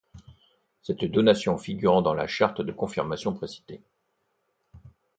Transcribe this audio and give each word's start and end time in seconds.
Cette 0.81 1.05
donation 1.05 1.59
figurant 1.59 2.01
dans 2.01 2.15
la 2.15 2.25
charte 2.25 2.59
de 2.61 2.71
confirmation 2.71 3.33
précitée. 3.33 3.83